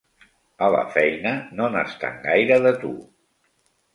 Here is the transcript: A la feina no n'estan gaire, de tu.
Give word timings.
A 0.67 0.69
la 0.75 0.79
feina 0.93 1.33
no 1.59 1.69
n'estan 1.75 2.17
gaire, 2.25 2.59
de 2.67 2.75
tu. 2.85 2.93